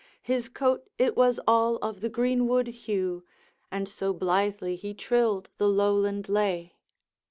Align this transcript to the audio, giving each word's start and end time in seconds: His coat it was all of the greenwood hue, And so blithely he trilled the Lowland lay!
His 0.23 0.49
coat 0.49 0.89
it 0.97 1.15
was 1.15 1.39
all 1.47 1.75
of 1.75 2.01
the 2.01 2.09
greenwood 2.09 2.65
hue, 2.65 3.23
And 3.69 3.87
so 3.87 4.13
blithely 4.13 4.75
he 4.75 4.95
trilled 4.95 5.51
the 5.59 5.67
Lowland 5.69 6.27
lay! 6.27 6.73